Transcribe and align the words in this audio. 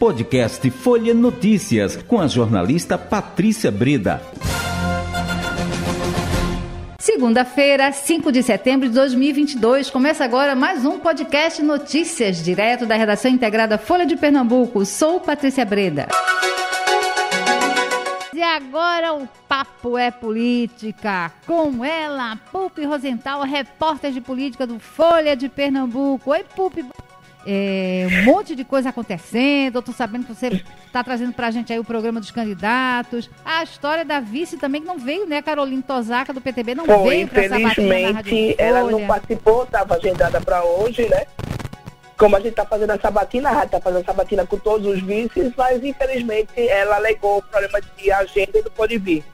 Podcast 0.00 0.70
Folha 0.70 1.12
Notícias, 1.12 1.94
com 1.94 2.18
a 2.22 2.26
jornalista 2.26 2.96
Patrícia 2.96 3.70
Breda. 3.70 4.22
Segunda-feira, 6.98 7.92
5 7.92 8.32
de 8.32 8.42
setembro 8.42 8.88
de 8.88 8.94
2022, 8.94 9.90
começa 9.90 10.24
agora 10.24 10.54
mais 10.56 10.86
um 10.86 10.98
podcast 10.98 11.62
Notícias, 11.62 12.42
direto 12.42 12.86
da 12.86 12.94
redação 12.94 13.30
integrada 13.30 13.76
Folha 13.76 14.06
de 14.06 14.16
Pernambuco. 14.16 14.86
Sou 14.86 15.20
Patrícia 15.20 15.66
Breda. 15.66 16.08
E 18.32 18.42
agora 18.42 19.12
o 19.12 19.28
papo 19.46 19.98
é 19.98 20.10
política. 20.10 21.30
Com 21.46 21.84
ela, 21.84 22.36
Pupi 22.50 22.86
Rosenthal, 22.86 23.42
repórter 23.42 24.12
de 24.12 24.22
política 24.22 24.66
do 24.66 24.78
Folha 24.78 25.36
de 25.36 25.50
Pernambuco. 25.50 26.30
Oi, 26.30 26.42
Pupi. 26.56 26.86
É, 27.46 28.06
um 28.10 28.24
monte 28.24 28.54
de 28.54 28.64
coisa 28.64 28.90
acontecendo. 28.90 29.76
Eu 29.76 29.82
tô 29.82 29.92
sabendo 29.92 30.26
que 30.26 30.34
você 30.34 30.62
está 30.86 31.02
trazendo 31.02 31.32
para 31.32 31.46
a 31.46 31.50
gente 31.50 31.72
aí 31.72 31.78
o 31.78 31.84
programa 31.84 32.20
dos 32.20 32.30
candidatos. 32.30 33.30
A 33.44 33.62
história 33.62 34.04
da 34.04 34.20
vice 34.20 34.56
também 34.56 34.80
que 34.80 34.86
não 34.86 34.98
veio, 34.98 35.26
né? 35.26 35.40
Carolina 35.40 35.82
Tosaca 35.82 36.32
do 36.32 36.40
PTB 36.40 36.74
não 36.74 36.84
Foi, 36.84 37.08
veio 37.08 37.28
para 37.28 37.44
essa 37.44 37.60
Infelizmente, 37.60 38.54
ela 38.58 38.90
não 38.90 39.06
participou, 39.06 39.64
estava 39.64 39.96
agendada 39.96 40.40
para 40.40 40.62
hoje, 40.64 41.08
né? 41.08 41.24
como 42.20 42.36
a 42.36 42.38
gente 42.38 42.50
está 42.50 42.66
fazendo 42.66 42.90
a 42.90 42.98
sabatina, 42.98 43.48
a 43.48 43.52
rádio 43.52 43.66
está 43.68 43.80
fazendo 43.80 44.02
a 44.02 44.04
sabatina 44.04 44.46
com 44.46 44.58
todos 44.58 44.86
os 44.86 45.00
vices, 45.00 45.54
mas 45.56 45.82
infelizmente 45.82 46.68
ela 46.68 46.96
alegou 46.96 47.38
o 47.38 47.42
problema 47.42 47.80
de 47.96 48.12
agenda 48.12 48.58
e 48.58 48.62
não 48.62 48.70
pôde 48.70 48.98
vir. 48.98 49.24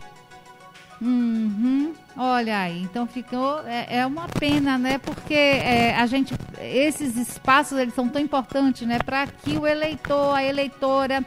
Uhum. 1.00 1.94
Olha 2.16 2.58
aí, 2.60 2.82
então 2.82 3.06
ficou 3.06 3.60
é, 3.66 3.98
é 3.98 4.06
uma 4.06 4.26
pena, 4.28 4.78
né? 4.78 4.98
Porque 4.98 5.34
é, 5.34 5.94
a 5.94 6.06
gente 6.06 6.34
esses 6.60 7.16
espaços 7.16 7.78
eles 7.78 7.94
são 7.94 8.08
tão 8.08 8.20
importantes, 8.20 8.86
né? 8.86 8.98
Para 9.04 9.26
que 9.26 9.58
o 9.58 9.66
eleitor, 9.66 10.34
a 10.34 10.42
eleitora 10.42 11.22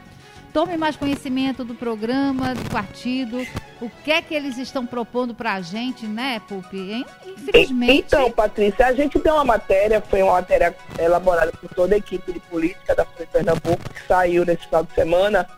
tome 0.52 0.76
mais 0.76 0.96
conhecimento 0.96 1.64
do 1.64 1.74
programa, 1.74 2.54
do 2.54 2.70
partido, 2.70 3.46
o 3.80 3.88
que 4.04 4.10
é 4.10 4.20
que 4.20 4.34
eles 4.34 4.58
estão 4.58 4.84
propondo 4.84 5.34
para 5.34 5.54
a 5.54 5.60
gente, 5.60 6.06
né, 6.06 6.40
Pupi? 6.48 7.06
Infelizmente. 7.26 8.06
Então, 8.06 8.30
Patrícia, 8.30 8.86
a 8.86 8.92
gente 8.92 9.18
tem 9.18 9.32
uma 9.32 9.44
matéria, 9.44 10.00
foi 10.00 10.22
uma 10.22 10.32
matéria 10.32 10.74
elaborada 10.98 11.52
por 11.52 11.72
toda 11.72 11.94
a 11.94 11.98
equipe 11.98 12.32
de 12.32 12.40
política 12.40 12.94
da 12.94 13.04
Folha 13.04 13.26
de 13.26 13.32
Pernambuco, 13.32 13.90
que 13.90 14.06
saiu 14.06 14.44
nesse 14.44 14.66
final 14.66 14.84
de 14.84 14.92
semana, 14.92 15.48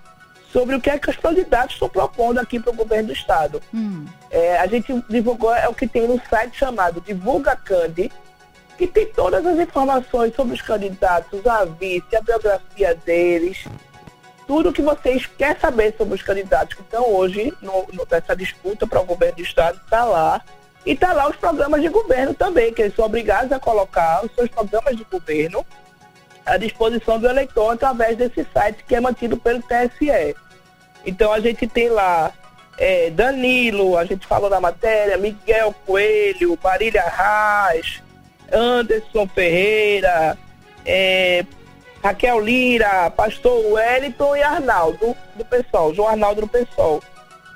sobre 0.53 0.77
o 0.77 0.81
que 0.81 0.91
é 0.91 0.99
que 0.99 1.09
os 1.09 1.17
candidatos 1.17 1.75
estão 1.75 1.89
propondo 1.89 2.39
aqui 2.39 2.61
para 2.61 2.73
o 2.73 2.77
governo 2.77 3.09
do 3.09 3.13
Estado. 3.13 3.63
Hum. 3.75 4.05
É, 4.31 4.59
a 4.59 4.67
gente 4.67 4.93
divulgou, 5.09 5.55
é 5.55 5.67
o 5.67 5.75
que 5.75 5.87
tem 5.87 6.07
no 6.07 6.21
site 6.29 6.59
chamado 6.59 7.01
Divulga 7.01 7.57
Candi, 7.57 8.13
que 8.77 8.87
tem 8.87 9.07
todas 9.07 9.45
as 9.47 9.59
informações 9.59 10.35
sobre 10.35 10.55
os 10.55 10.61
candidatos, 10.61 11.47
a 11.47 11.65
vice, 11.65 12.15
a 12.15 12.21
biografia 12.21 12.95
deles, 12.95 13.65
tudo 14.47 14.73
que 14.73 14.83
vocês 14.83 15.25
querem 15.27 15.59
saber 15.59 15.95
sobre 15.97 16.15
os 16.15 16.23
candidatos 16.23 16.75
que 16.75 16.83
estão 16.83 17.09
hoje 17.09 17.55
no, 17.63 17.87
no, 17.93 18.07
nessa 18.11 18.37
disputa 18.37 18.87
para 18.87 19.01
o 19.01 19.05
governo 19.05 19.37
do 19.37 19.43
Estado 19.43 19.81
está 19.83 20.05
lá. 20.05 20.43
E 20.85 20.93
está 20.93 21.13
lá 21.13 21.29
os 21.29 21.37
programas 21.37 21.81
de 21.81 21.89
governo 21.89 22.35
também, 22.35 22.75
que 22.75 22.83
eles 22.83 22.97
são 22.97 23.05
obrigados 23.05 23.53
a 23.53 23.61
colocar 23.61 24.25
os 24.25 24.35
seus 24.35 24.51
programas 24.51 24.97
de 24.97 25.05
governo 25.05 25.65
à 26.45 26.57
disposição 26.57 27.19
do 27.19 27.29
eleitor 27.29 27.73
através 27.73 28.17
desse 28.17 28.47
site 28.53 28.85
que 28.87 28.95
é 28.95 29.01
mantido 29.01 29.37
pelo 29.37 29.63
TSE. 29.63 30.35
Então 31.05 31.33
a 31.33 31.41
gente 31.41 31.67
tem 31.67 31.89
lá 31.89 32.33
é, 32.79 33.11
Danilo, 33.11 33.97
a 33.97 34.05
gente 34.05 34.27
falou 34.27 34.51
na 34.51 34.61
matéria, 34.61 35.17
Miguel 35.17 35.75
Coelho, 35.87 36.59
Marília 36.63 37.05
Reis, 37.05 38.03
Anderson 38.53 39.27
Ferreira, 39.29 40.37
é, 40.85 41.45
Raquel 42.03 42.41
Lira, 42.41 43.11
Pastor 43.11 43.73
Wellington 43.73 44.37
e 44.37 44.43
Arnaldo 44.43 45.17
do 45.37 45.45
pessoal, 45.45 45.95
João 45.95 46.09
Arnaldo 46.09 46.43
do 46.43 46.49
pessoal. 46.49 47.01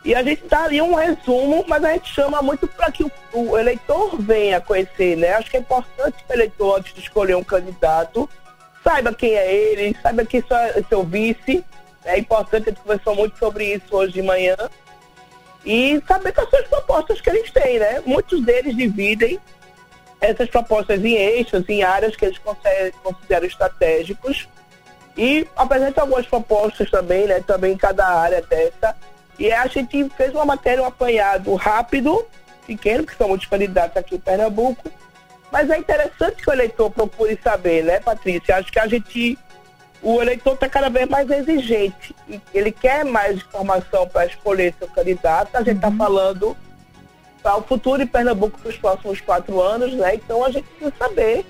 E 0.05 0.15
a 0.15 0.23
gente 0.23 0.45
dá 0.47 0.63
ali 0.63 0.81
um 0.81 0.95
resumo, 0.95 1.65
mas 1.67 1.83
a 1.83 1.93
gente 1.95 2.15
chama 2.15 2.41
muito 2.41 2.69
para 2.69 2.93
que 2.93 3.03
o, 3.03 3.11
o, 3.33 3.59
eleitor 3.59 4.17
venha 4.21 4.61
conhecer, 4.61 5.17
né? 5.17 5.33
Acho 5.33 5.51
que 5.51 5.57
é 5.57 5.61
importante 5.61 6.17
o 6.29 6.33
eleitor, 6.33 6.79
antes 6.79 6.95
de 6.95 7.01
escolher 7.01 7.35
um 7.35 7.43
candidato, 7.43 8.31
saiba 8.87 9.13
quem 9.13 9.35
é 9.35 9.53
ele, 9.53 9.97
saiba 10.01 10.25
quem 10.25 10.41
é 10.49 10.83
seu 10.89 11.03
vice. 11.03 11.65
É 12.05 12.17
importante, 12.19 12.69
a 12.69 12.71
gente 12.71 12.81
conversou 12.81 13.17
muito 13.17 13.37
sobre 13.37 13.75
isso 13.75 13.97
hoje 13.97 14.13
de 14.13 14.23
manhã. 14.23 14.57
E 15.65 16.01
saber 16.07 16.33
quais 16.33 16.49
são 16.49 16.61
as 16.61 16.69
propostas 16.69 17.21
que 17.21 17.29
eles 17.29 17.51
têm, 17.51 17.81
né? 17.81 18.01
Muitos 18.07 18.41
deles 18.45 18.77
dividem 18.77 19.41
essas 20.21 20.49
propostas 20.49 21.05
em 21.05 21.15
eixos, 21.15 21.69
em 21.69 21.83
áreas 21.83 22.15
que 22.15 22.25
eles 22.25 22.39
consideram 23.03 23.47
estratégicos 23.47 24.49
e 25.17 25.47
apresenta 25.57 26.03
algumas 26.03 26.27
propostas 26.27 26.91
também, 26.91 27.27
né, 27.27 27.43
também 27.47 27.73
em 27.73 27.77
cada 27.77 28.07
área 28.07 28.41
dessa. 28.43 28.95
E 29.39 29.51
a 29.53 29.67
gente 29.67 30.09
fez 30.11 30.33
uma 30.33 30.45
matéria, 30.45 30.83
um 30.83 30.87
apanhado 30.87 31.55
rápido, 31.55 32.25
pequeno, 32.67 33.05
porque 33.05 33.19
são 33.19 33.29
muitos 33.29 33.47
candidatos 33.47 33.97
aqui 33.97 34.15
em 34.15 34.21
Pernambuco, 34.21 34.91
mas 35.51 35.71
é 35.71 35.79
interessante 35.79 36.43
que 36.43 36.51
o 36.51 36.53
eleitor 36.53 36.91
procure 36.91 37.39
saber, 37.43 37.85
né, 37.85 38.01
Patrícia? 38.01 38.57
Acho 38.57 38.73
que 38.73 38.79
a 38.79 38.87
gente, 38.87 39.39
o 40.03 40.21
eleitor 40.21 40.55
está 40.55 40.69
cada 40.69 40.89
vez 40.89 41.09
mais 41.09 41.31
exigente, 41.31 42.15
ele 42.53 42.73
quer 42.73 43.05
mais 43.05 43.37
informação 43.37 44.09
para 44.09 44.27
escolher 44.27 44.75
seu 44.79 44.89
candidato. 44.89 45.55
A 45.57 45.63
gente 45.63 45.77
está 45.77 45.89
uhum. 45.89 45.97
falando 45.97 46.57
para 47.43 47.57
o 47.57 47.63
futuro 47.63 48.05
de 48.05 48.07
Pernambuco 48.07 48.59
para 48.59 48.71
os 48.71 48.77
próximos 48.77 49.21
quatro 49.21 49.61
anos, 49.61 49.93
né? 49.95 50.17
Então 50.17 50.45
a 50.45 50.51
gente 50.51 50.65
precisa 50.65 50.93
saber 50.99 51.47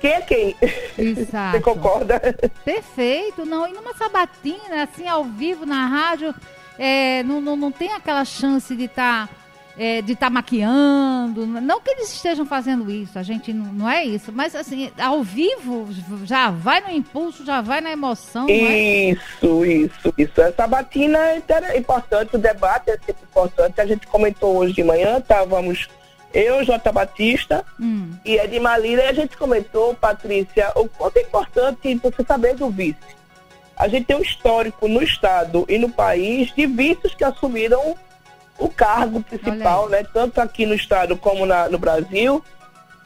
quem 0.00 0.12
é 0.12 0.20
quem. 0.20 0.56
Exato. 0.98 1.56
Você 1.56 1.62
concorda? 1.62 2.20
Perfeito. 2.64 3.44
Não, 3.44 3.66
e 3.66 3.72
numa 3.72 3.94
sabatina, 3.94 4.82
assim, 4.82 5.06
ao 5.06 5.24
vivo, 5.24 5.64
na 5.64 5.86
rádio, 5.86 6.34
é, 6.78 7.22
não, 7.22 7.40
não, 7.40 7.56
não 7.56 7.72
tem 7.72 7.92
aquela 7.92 8.24
chance 8.24 8.74
de 8.74 8.84
estar. 8.84 9.28
Tá 9.28 9.45
é, 9.78 10.00
de 10.02 10.12
estar 10.12 10.26
tá 10.26 10.30
maquiando. 10.30 11.46
Não 11.46 11.80
que 11.80 11.90
eles 11.90 12.12
estejam 12.12 12.46
fazendo 12.46 12.90
isso, 12.90 13.18
a 13.18 13.22
gente 13.22 13.52
não, 13.52 13.72
não, 13.72 13.90
é 13.90 14.04
isso. 14.04 14.32
Mas 14.32 14.54
assim, 14.54 14.90
ao 14.98 15.22
vivo, 15.22 15.88
já 16.24 16.50
vai 16.50 16.80
no 16.80 16.90
impulso, 16.90 17.44
já 17.44 17.60
vai 17.60 17.80
na 17.80 17.92
emoção. 17.92 18.46
É? 18.48 19.10
Isso, 19.10 19.64
é? 19.64 19.68
isso, 19.68 20.14
isso. 20.16 20.40
Essa 20.40 20.66
batina 20.66 21.18
é 21.18 21.76
importante, 21.78 22.36
o 22.36 22.38
debate 22.38 22.90
é 22.90 22.98
sempre 22.98 23.24
importante. 23.28 23.80
A 23.80 23.86
gente 23.86 24.06
comentou 24.06 24.56
hoje 24.56 24.72
de 24.72 24.82
manhã, 24.82 25.18
estávamos 25.18 25.88
eu, 26.34 26.62
Jota 26.64 26.92
Batista 26.92 27.64
hum. 27.80 28.10
e 28.24 28.36
Ed 28.36 28.60
Malira, 28.60 29.04
e 29.04 29.08
a 29.08 29.12
gente 29.12 29.36
comentou, 29.36 29.94
Patrícia, 29.94 30.70
o 30.74 30.86
quanto 30.86 31.16
é 31.16 31.22
importante 31.22 31.94
você 31.94 32.22
saber 32.24 32.54
do 32.54 32.68
vice. 32.68 33.16
A 33.74 33.88
gente 33.88 34.06
tem 34.06 34.16
um 34.16 34.22
histórico 34.22 34.88
no 34.88 35.02
Estado 35.02 35.64
e 35.68 35.78
no 35.78 35.90
país 35.90 36.52
de 36.54 36.66
vices 36.66 37.14
que 37.14 37.24
assumiram 37.24 37.96
o 38.58 38.68
cargo 38.68 39.22
principal, 39.22 39.88
né? 39.88 40.04
Tanto 40.12 40.40
aqui 40.40 40.66
no 40.66 40.74
estado 40.74 41.16
como 41.16 41.44
na, 41.44 41.68
no 41.68 41.78
Brasil. 41.78 42.42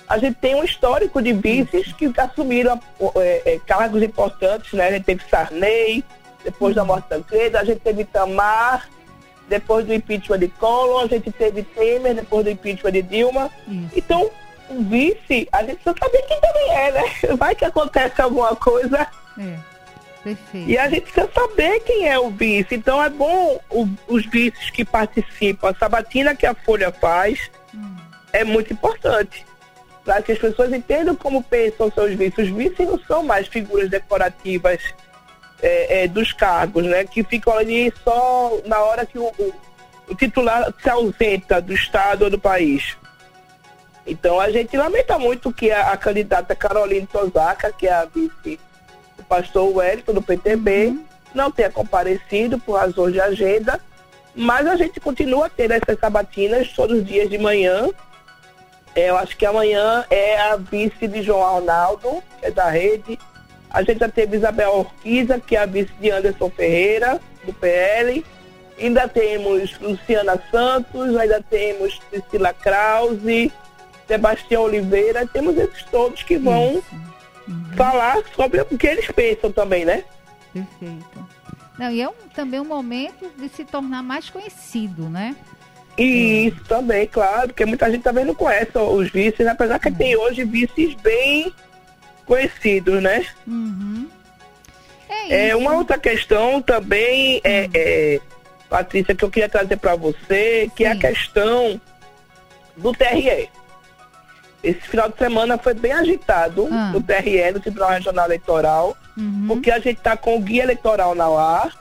A 0.09 0.19
gente 0.19 0.37
tem 0.37 0.55
um 0.55 0.65
histórico 0.65 1.22
de 1.22 1.33
vices 1.33 1.93
que 1.93 2.12
assumiram 2.16 2.81
é, 3.16 3.55
é, 3.55 3.60
cargos 3.60 4.03
importantes, 4.03 4.72
né? 4.72 4.89
A 4.89 4.93
gente 4.93 5.05
teve 5.05 5.22
Sarney, 5.28 6.05
depois 6.44 6.75
da 6.75 6.84
morte 6.84 7.09
da 7.09 7.16
Tancreda, 7.16 7.60
a 7.60 7.65
gente 7.65 7.81
teve 7.81 8.05
Tamar, 8.05 8.89
depois 9.49 9.87
do 9.87 9.94
impeachment 9.94 10.39
de 10.39 10.49
Collor, 10.49 11.05
a 11.05 11.06
gente 11.06 11.31
teve 11.31 11.62
Temer, 11.62 12.15
depois 12.15 12.44
do 12.44 12.50
impeachment 12.50 12.93
de 12.93 13.03
Dilma. 13.03 13.50
Isso. 13.69 13.91
Então, 13.97 14.31
o 14.69 14.83
vice, 14.83 15.49
a 15.53 15.62
gente 15.62 15.77
precisa 15.77 15.97
saber 15.99 16.22
quem 16.22 16.41
também 16.41 16.71
é, 16.71 16.93
né? 16.93 17.03
Vai 17.37 17.55
que 17.55 17.65
acontece 17.65 18.21
alguma 18.22 18.55
coisa. 18.56 19.06
É. 19.39 19.69
Perfeito. 20.22 20.69
E 20.69 20.76
a 20.76 20.88
gente 20.88 21.03
precisa 21.03 21.31
saber 21.32 21.81
quem 21.81 22.08
é 22.08 22.19
o 22.19 22.31
vice. 22.31 22.75
Então 22.75 23.03
é 23.03 23.08
bom 23.08 23.58
o, 23.70 23.88
os 24.06 24.26
vices 24.26 24.70
que 24.70 24.84
participam. 24.84 25.70
A 25.70 25.75
sabatina 25.75 26.34
que 26.34 26.47
a 26.47 26.54
Folha 26.54 26.92
faz 26.92 27.50
hum. 27.75 27.97
é 28.32 28.44
muito 28.44 28.72
importante. 28.72 29.47
Para 30.04 30.22
que 30.22 30.32
as 30.32 30.38
pessoas 30.38 30.72
entendam 30.72 31.14
como 31.14 31.42
pensam 31.42 31.91
seus 31.91 32.14
vices. 32.14 32.48
Os 32.48 32.56
vices 32.56 32.86
não 32.86 32.98
são 33.00 33.22
mais 33.22 33.47
figuras 33.48 33.89
decorativas 33.89 34.83
é, 35.62 36.03
é, 36.03 36.09
dos 36.09 36.33
cargos, 36.33 36.84
né? 36.84 37.04
Que 37.04 37.22
ficam 37.22 37.56
ali 37.56 37.92
só 38.04 38.59
na 38.66 38.80
hora 38.80 39.06
que 39.06 39.18
o, 39.18 39.27
o, 39.27 39.54
o 40.09 40.15
titular 40.15 40.72
se 40.83 40.91
ausenta 40.91 41.60
do 41.60 41.72
Estado 41.72 42.24
ou 42.24 42.30
do 42.30 42.39
país. 42.39 42.97
Então 44.06 44.41
a 44.41 44.50
gente 44.50 44.77
lamenta 44.77 45.18
muito 45.18 45.53
que 45.53 45.71
a, 45.71 45.92
a 45.92 45.97
candidata 45.97 46.54
Caroline 46.54 47.06
Tosaka, 47.06 47.72
que 47.72 47.86
é 47.86 47.92
a 47.92 48.04
vice 48.04 48.59
pastor 49.30 49.77
Wellington, 49.77 50.12
do 50.12 50.21
PTB, 50.21 50.86
uhum. 50.86 51.04
não 51.32 51.53
tenha 51.53 51.71
comparecido 51.71 52.59
por 52.59 52.72
razões 52.72 53.12
de 53.12 53.21
agenda, 53.21 53.80
mas 54.34 54.66
a 54.66 54.74
gente 54.74 54.98
continua 54.98 55.48
tendo 55.48 55.72
essas 55.72 55.98
sabatinas 56.00 56.72
todos 56.72 56.98
os 56.98 57.06
dias 57.06 57.30
de 57.30 57.38
manhã. 57.38 57.88
É, 58.94 59.09
eu 59.10 59.16
acho 59.16 59.36
que 59.36 59.47
amanhã 59.47 60.04
é 60.10 60.41
a 60.41 60.56
vice 60.56 61.06
de 61.06 61.22
João 61.22 61.59
Arnaldo, 61.59 62.22
que 62.41 62.47
é 62.47 62.50
da 62.50 62.68
rede. 62.68 63.16
A 63.71 63.82
gente 63.82 64.00
já 64.00 64.09
teve 64.09 64.36
Isabel 64.36 64.72
Orquiza, 64.72 65.38
que 65.38 65.54
é 65.54 65.60
a 65.60 65.66
vice 65.66 65.92
de 66.00 66.10
Anderson 66.10 66.50
Ferreira, 66.50 67.21
do 67.44 67.53
PL. 67.53 68.24
Ainda 68.80 69.06
temos 69.06 69.78
Luciana 69.78 70.42
Santos, 70.50 71.16
ainda 71.16 71.41
temos 71.48 72.00
Priscila 72.10 72.53
Krause, 72.53 73.53
Sebastião 74.09 74.62
Oliveira, 74.62 75.24
temos 75.24 75.56
esses 75.56 75.84
todos 75.84 76.24
que 76.24 76.36
vão 76.36 76.78
Isso. 76.78 77.09
Falar 77.76 78.18
sobre 78.34 78.60
o 78.62 78.78
que 78.78 78.86
eles 78.86 79.06
pensam 79.10 79.50
também, 79.52 79.84
né? 79.84 80.04
Perfeito. 80.52 81.28
Não, 81.78 81.91
e 81.91 82.02
é 82.02 82.08
um, 82.08 82.12
também 82.34 82.60
um 82.60 82.64
momento 82.64 83.30
de 83.38 83.48
se 83.48 83.64
tornar 83.64 84.02
mais 84.02 84.28
conhecido, 84.28 85.08
né? 85.08 85.34
E 85.97 86.47
isso 86.47 86.62
também, 86.64 87.06
claro, 87.06 87.48
porque 87.48 87.64
muita 87.66 87.91
gente 87.91 88.02
também 88.02 88.24
não 88.24 88.34
conhece 88.34 88.76
os 88.76 89.10
vices, 89.10 89.47
apesar 89.47 89.78
que 89.78 89.91
tem 89.91 90.16
hoje 90.16 90.44
vices 90.44 90.94
bem 90.94 91.52
conhecidos, 92.24 93.02
né? 93.02 93.26
Uhum. 93.47 94.08
É, 95.08 95.48
é, 95.48 95.56
uma 95.56 95.74
outra 95.74 95.98
questão 95.98 96.62
também, 96.62 97.41
é, 97.42 97.66
Hum. 97.66 97.70
é, 97.74 98.20
Patrícia, 98.68 99.14
que 99.14 99.24
eu 99.24 99.30
queria 99.30 99.48
trazer 99.48 99.76
para 99.76 99.97
você, 99.97 100.70
que 100.76 100.84
é 100.84 100.91
a 100.91 100.94
Sim. 100.94 101.00
questão 101.00 101.80
do 102.76 102.92
TRE. 102.92 103.48
Esse 104.62 104.80
final 104.80 105.09
de 105.09 105.16
semana 105.16 105.57
foi 105.57 105.72
bem 105.74 105.92
agitado 105.92 106.68
Ah. 106.71 106.91
no 106.92 107.03
TRE, 107.03 107.51
no 107.53 107.60
Tribunal 107.60 107.91
Regional 107.91 108.27
Eleitoral, 108.27 108.97
Uhum. 109.16 109.45
porque 109.48 109.71
a 109.71 109.78
gente 109.78 109.98
está 109.98 110.16
com 110.16 110.36
o 110.36 110.41
guia 110.41 110.62
eleitoral 110.62 111.15
na 111.15 111.27
ar 111.27 111.72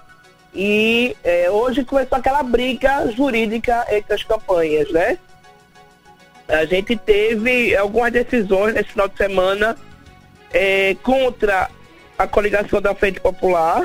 e 0.53 1.15
é, 1.23 1.49
hoje 1.51 1.83
começou 1.83 2.17
aquela 2.17 2.41
briga 2.41 3.11
jurídica 3.11 3.85
entre 3.91 4.13
as 4.15 4.23
campanhas, 4.23 4.89
né? 4.91 5.17
A 6.47 6.65
gente 6.65 6.95
teve 6.95 7.75
algumas 7.75 8.11
decisões 8.11 8.73
nesse 8.73 8.89
final 8.89 9.07
de 9.07 9.15
semana 9.17 9.77
é, 10.51 10.95
contra 11.03 11.69
a 12.17 12.25
coligação 12.27 12.81
da 12.81 12.95
Frente 12.95 13.19
Popular, 13.19 13.83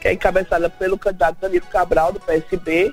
que 0.00 0.08
é 0.08 0.12
encabeçada 0.14 0.70
pelo 0.70 0.96
candidato 0.96 1.36
Danilo 1.40 1.66
Cabral, 1.66 2.12
do 2.12 2.20
PSB. 2.20 2.92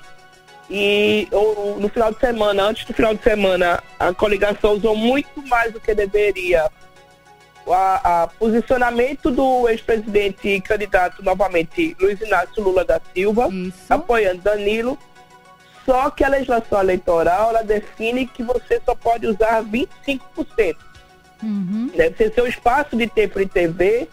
E 0.70 1.28
o- 1.30 1.76
no 1.78 1.88
final 1.88 2.12
de 2.12 2.18
semana, 2.20 2.62
antes 2.64 2.84
do 2.86 2.94
final 2.94 3.14
de 3.14 3.22
semana, 3.22 3.82
a 3.98 4.12
coligação 4.14 4.72
usou 4.72 4.96
muito 4.96 5.46
mais 5.46 5.72
do 5.72 5.80
que 5.80 5.94
deveria 5.94 6.70
a 7.66 8.28
posicionamento 8.38 9.30
do 9.30 9.68
ex-presidente 9.70 10.48
e 10.48 10.60
candidato 10.60 11.22
novamente 11.24 11.96
Luiz 11.98 12.20
Inácio 12.20 12.62
Lula 12.62 12.84
da 12.84 13.00
Silva, 13.14 13.48
Isso. 13.50 13.74
apoiando 13.88 14.42
Danilo. 14.42 14.98
Só 15.86 16.10
que 16.10 16.24
a 16.24 16.28
legislação 16.28 16.80
eleitoral 16.80 17.50
ela 17.50 17.62
define 17.62 18.26
que 18.26 18.42
você 18.42 18.80
só 18.84 18.94
pode 18.94 19.26
usar 19.26 19.62
25%. 19.62 20.76
Uhum. 21.42 21.90
Deve 21.94 22.16
ser 22.16 22.32
seu 22.34 22.46
espaço 22.46 22.96
de 22.96 23.06
tempo 23.06 23.38
de 23.38 23.46
TV 23.46 24.08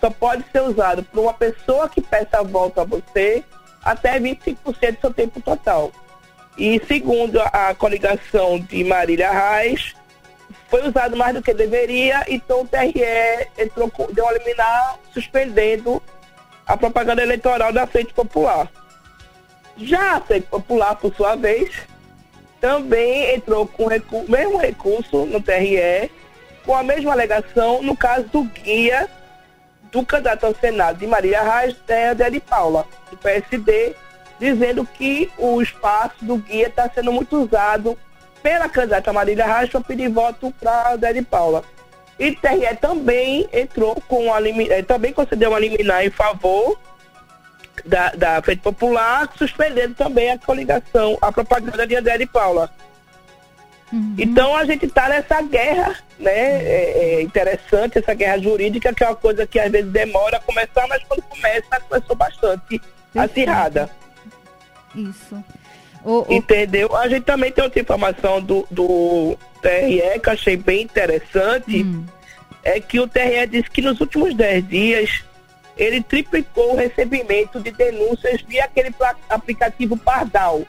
só 0.00 0.10
pode 0.10 0.44
ser 0.52 0.60
usado 0.62 1.02
por 1.02 1.20
uma 1.20 1.32
pessoa 1.32 1.88
que 1.88 2.02
peça 2.02 2.38
a 2.40 2.42
volta 2.42 2.82
a 2.82 2.84
você 2.84 3.42
até 3.84 4.18
25% 4.18 4.64
do 4.64 5.00
seu 5.00 5.12
tempo 5.12 5.40
total. 5.40 5.92
E 6.56 6.80
segundo 6.86 7.40
a, 7.40 7.74
coligação 7.74 8.58
de 8.58 8.84
Marília 8.84 9.30
Reis, 9.30 9.94
foi 10.68 10.88
usado 10.88 11.16
mais 11.16 11.34
do 11.34 11.42
que 11.42 11.52
deveria, 11.52 12.24
então 12.28 12.62
o 12.62 12.66
TRE 12.66 12.92
entrou, 13.58 13.92
deu 14.12 14.24
uma 14.24 14.32
liminar 14.32 14.98
suspendendo 15.12 16.02
a 16.66 16.76
propaganda 16.76 17.22
eleitoral 17.22 17.72
da 17.72 17.86
Frente 17.86 18.14
Popular. 18.14 18.68
Já 19.76 20.16
a 20.16 20.20
Frente 20.20 20.46
Popular, 20.46 20.94
por 20.96 21.14
sua 21.14 21.34
vez, 21.34 21.70
também 22.60 23.34
entrou 23.34 23.66
com 23.66 23.84
o 23.86 24.30
mesmo 24.30 24.58
recurso 24.58 25.26
no 25.26 25.40
TRE, 25.40 26.10
com 26.64 26.74
a 26.74 26.82
mesma 26.82 27.12
alegação 27.12 27.82
no 27.82 27.96
caso 27.96 28.26
do 28.28 28.44
guia 28.44 29.08
do 29.94 30.04
candidato 30.04 30.44
ao 30.44 30.54
Senado 30.56 30.98
de 30.98 31.06
Maria 31.06 31.40
Reis, 31.40 31.76
é, 31.86 32.12
de 32.14 32.40
Paula, 32.40 32.84
do 33.10 33.16
PSD, 33.16 33.94
dizendo 34.40 34.84
que 34.84 35.30
o 35.38 35.62
espaço 35.62 36.16
do 36.22 36.36
guia 36.36 36.66
está 36.66 36.90
sendo 36.92 37.12
muito 37.12 37.40
usado 37.40 37.96
pela 38.42 38.68
candidata 38.68 39.12
Marília 39.12 39.46
Reis 39.46 39.70
para 39.70 39.80
pedir 39.80 40.08
voto 40.10 40.52
para 40.60 40.90
a 40.90 40.96
Deli 40.96 41.22
Paula. 41.22 41.62
E 42.18 42.32
TRE 42.32 42.76
também 42.80 43.48
entrou 43.52 43.94
com 44.08 44.34
a 44.34 44.40
eh, 44.42 44.82
também 44.82 45.12
concedeu 45.12 45.50
uma 45.50 45.58
liminar 45.58 46.04
em 46.04 46.10
favor 46.10 46.78
da, 47.84 48.10
da 48.10 48.42
Frente 48.42 48.62
Popular, 48.62 49.28
suspendendo 49.36 49.94
também 49.94 50.30
a 50.30 50.38
coligação, 50.38 51.16
a 51.22 51.32
propaganda 51.32 51.86
de 51.86 51.96
André 51.96 52.18
de 52.18 52.26
Paula. 52.26 52.70
Uhum. 53.94 54.14
Então 54.18 54.56
a 54.56 54.64
gente 54.64 54.86
está 54.86 55.08
nessa 55.08 55.40
guerra, 55.42 55.96
né? 56.18 56.32
É, 56.32 57.14
é 57.18 57.22
interessante 57.22 57.98
essa 57.98 58.12
guerra 58.12 58.38
jurídica, 58.40 58.92
que 58.92 59.04
é 59.04 59.06
uma 59.08 59.14
coisa 59.14 59.46
que 59.46 59.58
às 59.60 59.70
vezes 59.70 59.90
demora 59.92 60.38
a 60.38 60.40
começar, 60.40 60.84
mas 60.88 61.02
quando 61.04 61.22
começa, 61.22 61.80
começou 61.88 62.16
bastante 62.16 62.80
acirrada. 63.14 63.88
Isso. 64.94 65.42
O, 66.04 66.20
o- 66.28 66.32
Entendeu? 66.32 66.94
A 66.96 67.08
gente 67.08 67.22
também 67.22 67.52
tem 67.52 67.62
outra 67.62 67.80
informação 67.80 68.40
do, 68.42 68.66
do 68.70 69.38
TRE 69.62 70.18
que 70.20 70.28
eu 70.28 70.32
achei 70.32 70.56
bem 70.56 70.82
interessante. 70.82 71.82
Hum. 71.84 72.04
É 72.62 72.80
que 72.80 72.98
o 72.98 73.06
TRE 73.06 73.46
disse 73.46 73.70
que 73.70 73.80
nos 73.82 74.00
últimos 74.00 74.34
10 74.34 74.68
dias 74.68 75.24
ele 75.76 76.02
triplicou 76.02 76.72
o 76.72 76.76
recebimento 76.76 77.60
de 77.60 77.70
denúncias 77.70 78.40
via 78.42 78.64
aquele 78.64 78.92
aplicativo 79.28 79.96
Pardal. 79.96 80.62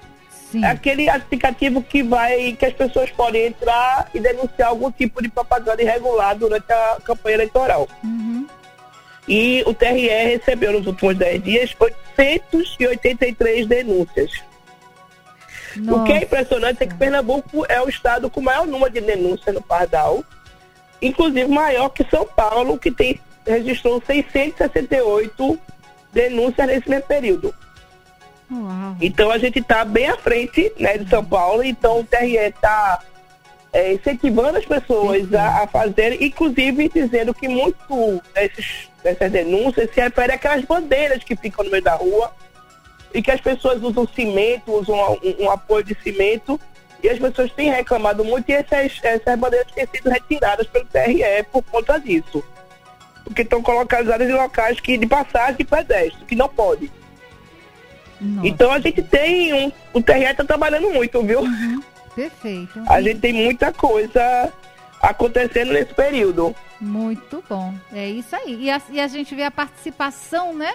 Sim. 0.52 0.64
É 0.64 0.68
aquele 0.68 1.10
aplicativo 1.10 1.82
que 1.82 2.04
vai, 2.04 2.54
que 2.54 2.66
as 2.66 2.74
pessoas 2.74 3.10
podem 3.12 3.48
entrar 3.48 4.10
e 4.14 4.20
denunciar 4.20 4.70
algum 4.70 4.92
tipo 4.92 5.22
de 5.22 5.30
propaganda 5.30 5.82
irregular 5.82 6.36
durante 6.36 6.72
a 6.72 6.98
campanha 7.04 7.36
eleitoral. 7.36 7.88
Uhum. 8.04 8.48
E 9.28 9.64
o 9.66 9.74
TRE 9.74 10.08
recebeu 10.08 10.74
nos 10.74 10.86
últimos 10.86 11.18
10 11.18 11.44
dias 11.44 11.76
883 11.80 13.66
denúncias. 13.66 14.32
O 15.78 16.04
que 16.04 16.12
é 16.12 16.14
Nossa. 16.14 16.26
impressionante 16.26 16.84
é 16.84 16.88
que 16.88 16.96
Pernambuco 16.96 17.66
é 17.68 17.82
o 17.82 17.90
estado 17.90 18.30
com 18.30 18.40
o 18.40 18.44
maior 18.44 18.66
número 18.66 18.94
de 18.94 19.02
denúncias 19.02 19.54
no 19.54 19.62
Pardal, 19.62 20.24
inclusive 21.02 21.48
maior 21.48 21.90
que 21.90 22.06
São 22.10 22.26
Paulo, 22.26 22.78
que 22.78 22.92
tem, 22.92 23.20
registrou 23.46 24.02
668 24.06 25.60
denúncias 26.14 26.68
nesse 26.68 26.90
mesmo 26.90 27.08
período. 27.08 27.54
Uau. 28.52 28.96
Então 29.02 29.32
a 29.32 29.38
gente 29.38 29.60
está 29.60 29.84
bem 29.84 30.08
à 30.08 30.18
frente 30.18 30.72
né, 30.80 30.98
de 30.98 31.10
São 31.10 31.24
Paulo, 31.24 31.64
então 31.64 32.00
o 32.00 32.04
TRE 32.04 32.36
está 32.36 33.00
incentivando 33.92 34.58
as 34.58 34.66
pessoas 34.66 35.34
a, 35.34 35.64
a 35.64 35.68
fazerem, 35.68 36.24
inclusive 36.24 36.90
dizendo 36.94 37.34
que 37.34 37.48
muito 37.48 38.22
desses, 38.34 38.90
dessas 39.04 39.32
denúncias 39.32 39.90
se 39.94 40.00
refere 40.00 40.32
àquelas 40.32 40.64
bandeiras 40.64 41.24
que 41.24 41.36
ficam 41.36 41.66
no 41.66 41.72
meio 41.72 41.84
da 41.84 41.96
rua 41.96 42.32
e 43.14 43.22
que 43.22 43.32
as 43.32 43.42
pessoas 43.42 43.82
usam 43.82 44.08
cimento, 44.08 44.72
usam 44.72 44.96
um, 45.24 45.46
um 45.46 45.52
apoio 45.52 45.84
de 45.84 45.96
cimento, 46.04 46.60
e 47.02 47.10
as 47.10 47.20
pessoas 47.20 47.52
têm 47.52 47.70
reclamado 47.70 48.24
muito 48.26 48.50
e 48.50 48.54
essas, 48.54 49.00
essas 49.04 49.40
bandeiras 49.40 49.72
têm 49.72 49.88
sido 49.94 50.10
retiradas 50.10 50.68
pelo 50.68 50.86
TRE 50.86 51.44
por 51.52 51.62
conta 51.64 52.00
disso. 52.00 52.44
Porque 53.24 53.42
estão 53.42 53.62
localizadas 53.62 54.30
em 54.30 54.34
locais 54.34 54.80
que, 54.80 54.98
de 54.98 55.08
passagem 55.08 55.58
de 55.58 55.64
pedestre, 55.64 56.26
que 56.26 56.36
não 56.36 56.50
pode. 56.50 56.92
Nossa. 58.20 58.48
Então 58.48 58.72
a 58.72 58.80
gente 58.80 59.02
tem 59.02 59.54
um. 59.54 59.72
O 59.94 60.02
TRE 60.02 60.24
está 60.24 60.44
trabalhando 60.44 60.90
muito, 60.90 61.22
viu? 61.24 61.44
Perfeito. 62.16 62.82
A 62.88 63.02
gente 63.02 63.20
tem 63.20 63.34
muita 63.34 63.74
coisa 63.74 64.52
acontecendo 65.02 65.74
nesse 65.74 65.94
período. 65.94 66.56
Muito 66.80 67.44
bom. 67.48 67.74
É 67.94 68.08
isso 68.08 68.36
aí. 68.36 68.64
E 68.64 68.70
a, 68.70 68.82
e 68.90 69.00
a 69.00 69.08
gente 69.08 69.36
vê 69.36 69.44
a 69.44 69.52
participação, 69.52 70.54
né? 70.54 70.74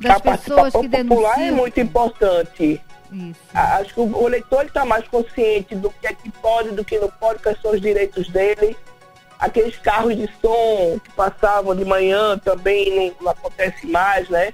Das 0.00 0.16
a 0.16 0.20
pessoas 0.20 0.72
que 0.72 0.88
popular 0.88 1.36
denunciam. 1.36 1.40
é 1.40 1.50
muito 1.50 1.80
importante. 1.80 2.80
Isso. 3.12 3.40
Acho 3.52 3.94
que 3.94 4.00
o 4.00 4.22
o 4.22 4.28
eleitor 4.28 4.64
está 4.64 4.84
mais 4.84 5.06
consciente 5.08 5.74
do 5.74 5.90
que 5.90 6.06
é 6.06 6.12
que 6.14 6.30
pode, 6.30 6.70
do 6.70 6.84
que 6.84 6.98
não 6.98 7.08
pode, 7.08 7.42
quais 7.42 7.60
são 7.60 7.72
os 7.72 7.80
direitos 7.80 8.28
dele. 8.28 8.76
Aqueles 9.38 9.76
carros 9.78 10.16
de 10.16 10.28
som 10.40 10.98
que 11.02 11.10
passavam 11.12 11.74
de 11.74 11.84
manhã 11.84 12.38
também 12.38 12.94
não, 12.94 13.24
não 13.24 13.32
acontece 13.32 13.86
mais, 13.86 14.28
né? 14.28 14.52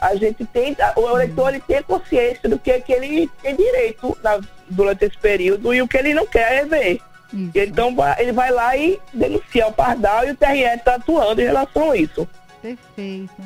A 0.00 0.14
gente 0.14 0.44
tem, 0.46 0.76
o 0.96 1.08
eleitor 1.10 1.50
ele 1.50 1.60
tem 1.60 1.82
consciência 1.82 2.48
do 2.48 2.58
que 2.58 2.80
que 2.80 2.92
ele 2.92 3.30
tem 3.42 3.54
direito 3.54 4.16
na- 4.22 4.40
durante 4.68 5.04
esse 5.04 5.18
período 5.18 5.74
e 5.74 5.82
o 5.82 5.88
que 5.88 5.96
ele 5.98 6.14
não 6.14 6.26
quer 6.26 6.52
é 6.62 6.64
ver. 6.64 7.00
Isso. 7.32 7.50
Então 7.54 7.94
ele 8.18 8.32
vai 8.32 8.50
lá 8.50 8.76
e 8.76 8.98
denuncia 9.12 9.66
o 9.68 9.72
Pardal 9.72 10.26
e 10.26 10.30
o 10.30 10.36
TRE 10.36 10.62
está 10.62 10.94
atuando 10.96 11.40
em 11.40 11.44
relação 11.44 11.90
a 11.90 11.96
isso. 11.96 12.26
Perfeito. 12.62 13.42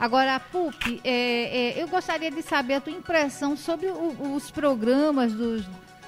Agora, 0.00 0.40
Pup, 0.40 0.74
é, 1.04 1.10
é, 1.78 1.82
eu 1.82 1.86
gostaria 1.86 2.30
de 2.30 2.42
saber 2.42 2.74
a 2.74 2.80
tua 2.80 2.92
impressão 2.92 3.56
sobre 3.56 3.86
o- 3.86 4.34
os 4.34 4.50
programas 4.50 5.32
dos, 5.32 5.62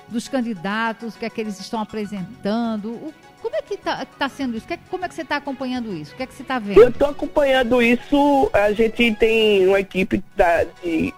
dos 0.09 0.27
candidatos, 0.29 1.15
o 1.15 1.19
que 1.19 1.25
é 1.27 1.31
que 1.31 1.41
eles 1.41 1.61
estão 1.61 1.81
apresentando. 1.81 2.89
O- 2.91 3.15
como 3.45 3.57
é 3.57 3.61
que 3.61 3.75
está 3.75 4.27
sendo 4.31 4.57
isso? 4.57 4.67
É 4.71 4.79
como 4.91 5.05
é 5.05 5.09
que 5.09 5.15
você 5.15 5.21
está 5.21 5.37
acompanhando 5.37 5.93
isso? 5.93 6.15
O 6.15 6.17
que 6.17 6.23
é 6.23 6.27
que 6.27 6.33
você 6.33 6.41
está 6.41 6.55
Eu 6.55 6.61
vendo? 6.63 6.89
estou 6.89 7.11
acompanhando 7.11 7.83
isso, 7.83 8.51
a 8.55 8.73
gente 8.73 9.15
tem 9.17 9.69
uma 9.69 9.81
equipe 9.81 10.25
da, 10.35 10.65
de 10.83 11.13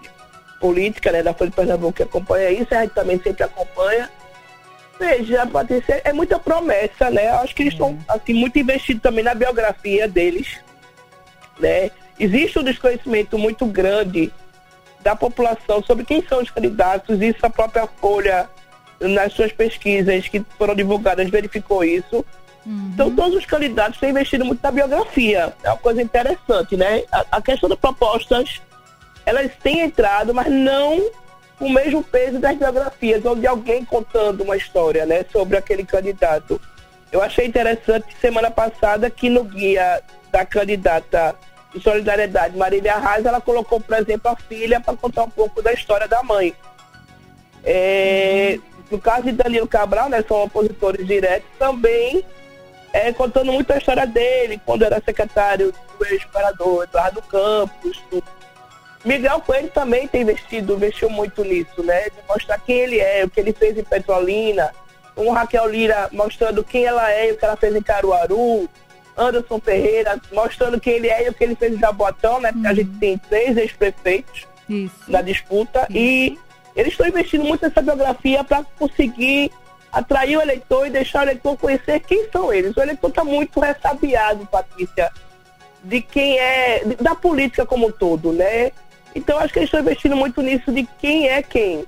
política 0.59 1.09
né, 1.09 1.23
da 1.23 1.33
Folha 1.33 1.51
de 1.51 1.55
Pernambuco 1.55 1.93
que 1.93 2.03
acompanha 2.03 2.51
isso, 2.51 2.75
a 2.75 2.81
gente 2.81 2.93
também 2.93 3.17
sempre 3.23 3.43
acompanha. 3.43 4.11
Veja, 4.99 5.47
Patrícia, 5.47 6.01
é 6.03 6.11
muita 6.11 6.37
promessa, 6.37 7.09
né? 7.09 7.29
Eu 7.29 7.35
acho 7.35 7.55
que 7.55 7.63
eles 7.63 7.73
estão 7.73 7.97
assim, 8.09 8.33
muito 8.33 8.59
investidos 8.59 9.01
também 9.01 9.23
na 9.23 9.33
biografia 9.33 10.05
deles. 10.05 10.59
Né? 11.57 11.91
Existe 12.19 12.59
um 12.59 12.63
desconhecimento 12.63 13.37
muito 13.37 13.65
grande 13.67 14.33
da 15.01 15.15
população 15.15 15.81
sobre 15.81 16.03
quem 16.03 16.21
são 16.27 16.41
os 16.41 16.49
candidatos, 16.49 17.21
isso 17.21 17.45
a 17.45 17.49
própria 17.49 17.87
Folha, 17.87 18.49
nas 18.99 19.33
suas 19.33 19.51
pesquisas 19.51 20.27
que 20.27 20.43
foram 20.57 20.75
divulgadas, 20.75 21.29
verificou 21.29 21.83
isso. 21.83 22.25
Uhum. 22.65 22.91
Então, 22.93 23.15
todos 23.15 23.37
os 23.37 23.45
candidatos 23.45 23.99
têm 23.99 24.09
investido 24.09 24.43
muito 24.43 24.61
na 24.61 24.71
biografia. 24.71 25.53
É 25.63 25.69
uma 25.69 25.77
coisa 25.77 26.01
interessante, 26.01 26.75
né? 26.75 27.03
A, 27.11 27.25
a 27.33 27.41
questão 27.41 27.69
das 27.69 27.79
propostas, 27.79 28.61
elas 29.25 29.51
têm 29.63 29.81
entrado, 29.81 30.33
mas 30.33 30.47
não 30.51 31.09
com 31.57 31.65
o 31.65 31.73
mesmo 31.73 32.03
peso 32.03 32.39
das 32.39 32.55
biografias, 32.55 33.25
ou 33.25 33.35
de 33.35 33.47
alguém 33.47 33.83
contando 33.83 34.43
uma 34.43 34.55
história, 34.55 35.05
né, 35.05 35.25
sobre 35.31 35.57
aquele 35.57 35.83
candidato. 35.83 36.61
Eu 37.11 37.21
achei 37.21 37.45
interessante 37.47 38.05
semana 38.21 38.51
passada 38.51 39.09
que 39.09 39.29
no 39.29 39.43
guia 39.43 40.01
da 40.31 40.45
candidata 40.45 41.35
de 41.73 41.81
solidariedade, 41.81 42.55
Marília 42.55 42.95
Arraes, 42.95 43.25
ela 43.25 43.41
colocou, 43.41 43.79
por 43.79 43.97
exemplo, 43.97 44.31
a 44.31 44.35
filha 44.35 44.79
para 44.79 44.95
contar 44.95 45.23
um 45.23 45.29
pouco 45.29 45.61
da 45.61 45.73
história 45.73 46.07
da 46.07 46.21
mãe. 46.21 46.53
É, 47.63 48.59
no 48.89 48.99
caso 48.99 49.23
de 49.23 49.31
Danilo 49.31 49.67
Cabral, 49.67 50.09
né, 50.09 50.23
são 50.27 50.43
opositores 50.43 51.05
diretos, 51.05 51.49
também 51.59 52.23
é, 52.93 53.11
contando 53.11 53.51
muito 53.51 53.71
a 53.71 53.77
história 53.77 54.07
dele, 54.07 54.59
quando 54.65 54.83
era 54.83 55.01
secretário 55.03 55.73
do 55.97 56.05
ex-governador 56.05 56.83
Eduardo 56.85 57.21
Campos. 57.21 58.01
Tudo. 58.09 58.23
Miguel 59.05 59.39
Coelho 59.41 59.69
também 59.69 60.07
tem 60.07 60.21
investido, 60.21 60.73
investiu 60.73 61.09
muito 61.09 61.43
nisso, 61.43 61.83
né? 61.83 62.05
De 62.05 62.17
mostrar 62.27 62.59
quem 62.59 62.77
ele 62.77 62.99
é, 62.99 63.23
o 63.23 63.29
que 63.29 63.39
ele 63.39 63.53
fez 63.53 63.77
em 63.77 63.83
Petrolina. 63.83 64.73
Um 65.15 65.31
Raquel 65.31 65.67
Lira 65.67 66.09
mostrando 66.11 66.63
quem 66.63 66.85
ela 66.85 67.11
é 67.11 67.29
e 67.29 67.31
o 67.31 67.37
que 67.37 67.45
ela 67.45 67.55
fez 67.55 67.75
em 67.75 67.81
Caruaru. 67.81 68.69
Anderson 69.17 69.59
Ferreira 69.59 70.19
mostrando 70.31 70.79
quem 70.79 70.93
ele 70.93 71.07
é 71.07 71.25
e 71.25 71.29
o 71.29 71.33
que 71.33 71.43
ele 71.43 71.55
fez 71.55 71.73
em 71.73 71.79
Jaboatão, 71.79 72.39
né? 72.39 72.51
Porque 72.51 72.67
uhum. 72.67 72.71
a 72.71 72.75
gente 72.75 72.99
tem 72.99 73.17
três 73.17 73.57
ex-prefeitos 73.57 74.45
na 75.07 75.21
disputa. 75.21 75.87
Isso. 75.89 75.97
E 75.97 76.39
eles 76.77 76.93
estão 76.93 77.07
investindo 77.07 77.43
muito 77.43 77.63
nessa 77.63 77.81
biografia 77.81 78.43
para 78.43 78.63
conseguir 78.77 79.51
atrair 79.91 80.37
o 80.37 80.41
eleitor 80.41 80.85
e 80.85 80.91
deixar 80.91 81.21
o 81.21 81.23
eleitor 81.23 81.57
conhecer 81.57 81.99
quem 82.01 82.29
são 82.29 82.53
eles. 82.53 82.77
O 82.77 82.81
eleitor 82.81 83.09
está 83.09 83.23
muito 83.23 83.59
ressabiado, 83.59 84.45
Patrícia, 84.45 85.11
de 85.83 86.01
quem 86.01 86.37
é, 86.37 86.83
da 87.01 87.15
política 87.15 87.65
como 87.65 87.87
um 87.87 87.91
todo, 87.91 88.31
né? 88.31 88.71
Então 89.15 89.39
acho 89.39 89.51
que 89.51 89.59
eles 89.59 89.67
estão 89.67 89.79
investindo 89.79 90.15
muito 90.15 90.39
nisso 90.43 90.71
de 90.71 90.87
quem 90.99 91.27
é 91.27 91.41
quem. 91.41 91.83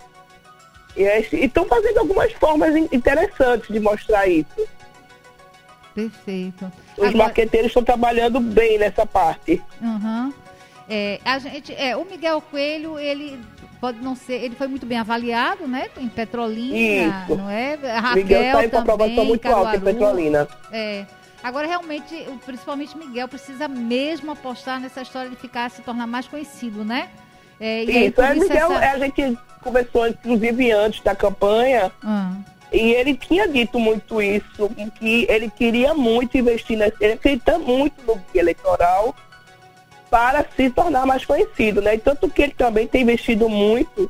E 0.98 1.04
estão 1.46 1.66
fazendo 1.66 2.00
algumas 2.00 2.34
formas 2.34 2.76
interessantes 2.92 3.72
de 3.72 3.80
mostrar 3.80 4.28
isso. 4.28 4.68
Perfeito. 5.94 6.72
Os 6.98 7.10
Agora... 7.10 7.18
marqueteiros 7.26 7.68
estão 7.68 7.84
trabalhando 7.84 8.40
bem 8.40 8.80
nessa 8.80 9.06
parte. 9.06 9.62
Uhum. 9.80 10.34
É, 10.90 11.20
a 11.24 11.38
gente, 11.38 11.74
é, 11.74 11.96
o 11.96 12.04
Miguel 12.04 12.42
Coelho, 12.42 12.98
ele 12.98 13.40
pode 13.80 14.00
não 14.00 14.16
ser, 14.16 14.44
ele 14.44 14.56
foi 14.56 14.68
muito 14.68 14.86
bem 14.86 14.98
avaliado, 14.98 15.68
né? 15.68 15.88
Em 15.98 16.10
Petrolina, 16.10 17.26
Isso. 17.26 17.38
não 17.38 17.50
é? 17.50 17.76
Raquel 17.76 18.24
Miguel 18.24 18.56
saiu 18.56 18.70
com 18.72 18.78
aprovação 18.80 19.26
muito 19.26 19.42
Caruaru, 19.42 19.66
alta 19.68 19.78
em 19.78 19.82
Petrolina. 19.82 20.48
É. 20.72 21.06
Agora, 21.44 21.68
realmente, 21.68 22.28
principalmente 22.46 22.98
Miguel, 22.98 23.28
precisa 23.28 23.68
mesmo 23.68 24.32
apostar 24.32 24.80
nessa 24.80 25.02
história 25.02 25.30
de 25.30 25.38
ficar, 25.38 25.70
se 25.70 25.82
tornar 25.82 26.08
mais 26.08 26.28
conhecido, 26.28 26.84
né? 26.84 27.10
É, 27.60 27.84
e 27.84 28.08
isso, 28.08 28.22
aí, 28.22 28.38
é, 28.38 28.40
Miguel, 28.40 28.72
essa... 28.74 28.96
a 28.96 29.00
gente 29.00 29.38
conversou, 29.62 30.08
inclusive, 30.08 30.72
antes 30.72 31.02
da 31.02 31.16
campanha, 31.16 31.92
hum. 32.04 32.42
e 32.74 32.94
ele 32.94 33.14
tinha 33.16 33.48
dito 33.48 33.80
muito 33.80 34.22
isso, 34.22 34.70
que 34.98 35.28
ele 35.30 35.50
queria 35.50 35.94
muito 35.94 36.38
investir, 36.38 36.78
nesse, 36.78 36.96
ele 37.00 37.14
acredita 37.14 37.60
muito 37.60 37.96
no 38.06 38.20
eleitoral 38.34 39.16
para 40.10 40.46
se 40.56 40.70
tornar 40.70 41.06
mais 41.06 41.26
conhecido, 41.26 41.82
né? 41.82 41.96
E 41.96 42.00
tanto 42.00 42.30
que 42.30 42.42
ele 42.42 42.54
também 42.54 42.88
tem 42.88 43.02
investido 43.02 43.48
muito 43.48 44.10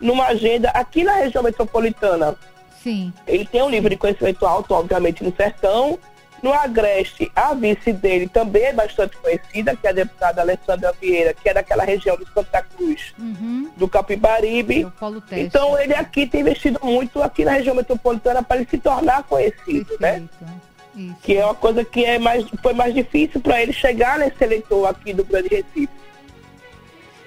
numa 0.00 0.26
agenda 0.26 0.70
aqui 0.70 1.04
na 1.04 1.14
região 1.14 1.42
metropolitana. 1.42 2.36
Sim. 2.82 3.12
Ele 3.26 3.44
tem 3.44 3.62
um 3.62 3.70
livro 3.70 3.90
de 3.90 3.96
conhecimento 3.96 4.44
alto, 4.44 4.74
obviamente, 4.74 5.22
no 5.22 5.34
Sertão, 5.34 5.98
no 6.42 6.52
Agreste, 6.52 7.30
a 7.36 7.54
vice 7.54 7.92
dele 7.92 8.26
também 8.26 8.64
é 8.64 8.72
bastante 8.72 9.16
conhecida, 9.16 9.76
que 9.76 9.86
é 9.86 9.90
a 9.90 9.92
deputada 9.92 10.40
Alessandra 10.40 10.92
Vieira, 11.00 11.32
que 11.32 11.48
é 11.48 11.54
daquela 11.54 11.84
região 11.84 12.16
de 12.16 12.26
Santa 12.34 12.62
Cruz, 12.62 13.14
uhum. 13.16 13.70
do 13.76 13.88
Capibaribe. 13.88 14.84
Então 15.30 15.78
ele 15.78 15.94
aqui 15.94 16.26
tem 16.26 16.40
investido 16.40 16.80
muito 16.82 17.22
aqui 17.22 17.44
na 17.44 17.52
região 17.52 17.76
metropolitana 17.76 18.42
para 18.42 18.56
ele 18.56 18.66
se 18.68 18.78
tornar 18.78 19.22
conhecido, 19.22 19.96
né? 20.00 20.14
Perfeito. 20.14 20.34
né? 20.40 20.54
Isso. 20.94 21.16
Que 21.22 21.36
é 21.36 21.44
uma 21.44 21.54
coisa 21.54 21.84
que 21.84 22.04
é 22.04 22.18
mais, 22.18 22.44
foi 22.62 22.74
mais 22.74 22.94
difícil 22.94 23.40
para 23.40 23.62
ele 23.62 23.72
chegar 23.72 24.18
nesse 24.18 24.42
eleitor 24.42 24.86
aqui 24.86 25.12
do 25.12 25.24
Grande 25.24 25.48
Recife. 25.48 25.88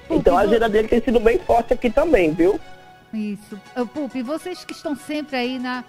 então 0.10 0.38
a 0.38 0.42
agenda 0.42 0.70
dele 0.70 0.88
tem 0.88 1.02
sido 1.02 1.20
bem 1.20 1.40
forte 1.40 1.74
aqui 1.74 1.90
também, 1.90 2.32
viu? 2.32 2.60
Isso. 3.14 3.60
Pupi, 3.94 4.22
vocês 4.22 4.64
que 4.64 4.74
estão 4.74 4.96
sempre 4.96 5.36
aí 5.36 5.58
na, 5.58 5.84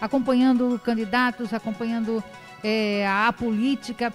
acompanhando 0.00 0.80
candidatos, 0.82 1.52
acompanhando 1.52 2.22
é, 2.62 3.06
a 3.06 3.32
política. 3.32 4.12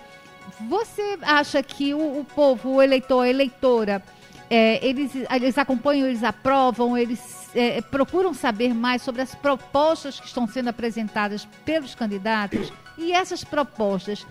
Você 0.67 1.17
acha 1.21 1.61
que 1.61 1.93
o, 1.93 2.19
o 2.19 2.25
povo, 2.25 2.75
o 2.75 2.81
eleitor, 2.81 3.21
a 3.21 3.29
eleitora, 3.29 4.03
é, 4.49 4.85
eles, 4.85 5.11
eles 5.29 5.57
acompanham, 5.57 6.07
eles 6.07 6.23
aprovam, 6.23 6.97
eles 6.97 7.49
é, 7.55 7.81
procuram 7.81 8.33
saber 8.33 8.73
mais 8.73 9.01
sobre 9.01 9.21
as 9.21 9.33
propostas 9.33 10.19
que 10.19 10.27
estão 10.27 10.47
sendo 10.47 10.69
apresentadas 10.69 11.47
pelos 11.65 11.95
candidatos? 11.95 12.71
E 12.97 13.11
essas 13.11 13.43
propostas 13.43 14.25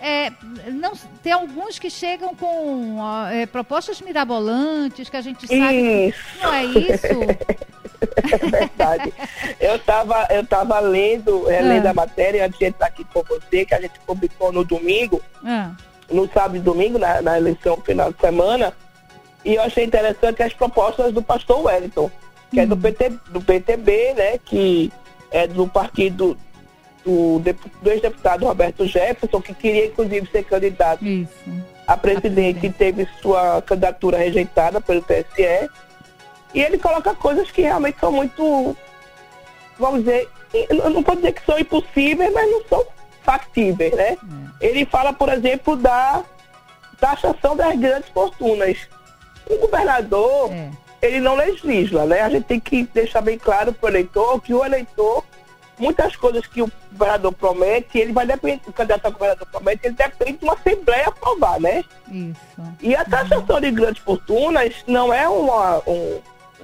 é, 0.00 0.32
não, 0.72 0.92
tem 1.22 1.32
alguns 1.32 1.78
que 1.78 1.90
chegam 1.90 2.34
com 2.34 2.98
é, 3.30 3.44
propostas 3.44 4.00
mirabolantes 4.00 5.10
que 5.10 5.16
a 5.16 5.20
gente 5.20 5.46
sabe. 5.46 6.08
Isso. 6.08 6.18
Não 6.42 6.52
é 6.52 6.64
isso? 6.64 7.06
É 8.32 8.38
verdade. 8.38 9.12
eu 9.60 9.76
estava 9.76 10.26
eu 10.30 10.46
tava 10.46 10.80
lendo, 10.80 11.50
é, 11.50 11.58
ah. 11.58 11.62
lendo 11.62 11.86
a 11.86 11.92
matéria 11.92 12.46
antes 12.46 12.58
de 12.58 12.64
entrar 12.64 12.86
aqui 12.86 13.04
com 13.04 13.22
você, 13.22 13.66
que 13.66 13.74
a 13.74 13.80
gente 13.80 14.00
publicou 14.06 14.50
no 14.50 14.64
domingo, 14.64 15.20
ah. 15.44 15.72
no 16.10 16.26
sábado 16.32 16.56
e 16.56 16.60
domingo, 16.60 16.98
na, 16.98 17.20
na 17.20 17.36
eleição 17.36 17.76
final 17.76 18.10
de 18.10 18.18
semana, 18.18 18.72
e 19.44 19.54
eu 19.54 19.62
achei 19.62 19.84
interessante 19.84 20.42
as 20.42 20.54
propostas 20.54 21.12
do 21.12 21.22
pastor 21.22 21.66
Wellington, 21.66 22.10
que 22.50 22.58
hum. 22.58 22.62
é 22.62 22.66
do, 22.66 22.74
hum. 22.74 22.80
PT, 22.80 23.12
do 23.28 23.40
PTB, 23.42 24.14
né, 24.14 24.38
que 24.38 24.90
é 25.30 25.46
do 25.46 25.68
partido 25.68 26.38
do, 27.04 27.38
do 27.38 27.90
ex-deputado 27.90 28.46
Roberto 28.46 28.86
Jefferson, 28.86 29.40
que 29.40 29.54
queria 29.54 29.86
inclusive 29.86 30.28
ser 30.30 30.44
candidato 30.44 31.04
Isso. 31.04 31.32
a 31.86 31.96
presidente 31.96 32.66
e 32.66 32.72
teve 32.72 33.08
sua 33.20 33.62
candidatura 33.62 34.18
rejeitada 34.18 34.80
pelo 34.80 35.02
TSE. 35.02 35.68
E 36.52 36.60
ele 36.60 36.78
coloca 36.78 37.14
coisas 37.14 37.50
que 37.50 37.62
realmente 37.62 37.98
são 38.00 38.10
muito, 38.10 38.76
vamos 39.78 40.00
dizer, 40.00 40.28
eu 40.52 40.90
não 40.90 41.02
vou 41.02 41.14
dizer 41.14 41.32
que 41.32 41.46
são 41.46 41.58
impossíveis, 41.58 42.32
mas 42.32 42.50
não 42.50 42.64
são 42.68 42.84
factíveis, 43.22 43.92
né? 43.94 44.16
É. 44.60 44.68
Ele 44.68 44.84
fala, 44.84 45.12
por 45.12 45.28
exemplo, 45.28 45.76
da 45.76 46.24
taxação 46.98 47.56
das 47.56 47.78
grandes 47.78 48.08
fortunas. 48.10 48.76
O 49.48 49.56
governador, 49.58 50.52
é. 50.52 50.70
ele 51.00 51.20
não 51.20 51.36
legisla, 51.36 52.04
né? 52.04 52.20
A 52.20 52.28
gente 52.28 52.44
tem 52.44 52.60
que 52.60 52.84
deixar 52.84 53.20
bem 53.20 53.38
claro 53.38 53.72
para 53.72 53.86
o 53.86 53.90
eleitor 53.90 54.40
que 54.40 54.52
o 54.52 54.64
eleitor, 54.64 55.24
muitas 55.80 56.14
coisas 56.14 56.46
que 56.46 56.62
o 56.62 56.70
governador 56.92 57.32
promete, 57.32 57.98
ele 57.98 58.12
vai 58.12 58.26
depender, 58.26 58.60
o 58.66 58.72
candidato 58.72 59.06
a 59.06 59.10
governador 59.10 59.46
promete, 59.50 59.86
ele 59.86 59.94
depende 59.94 60.38
de 60.38 60.44
uma 60.44 60.54
assembleia 60.54 61.08
aprovar, 61.08 61.58
né? 61.58 61.82
Isso. 62.08 62.62
E 62.80 62.94
a 62.94 63.04
taxação 63.04 63.56
uhum. 63.56 63.60
de 63.60 63.70
grandes 63.70 64.02
fortunas 64.02 64.74
não 64.86 65.12
é 65.12 65.28
uma, 65.28 65.78
um, 65.86 66.20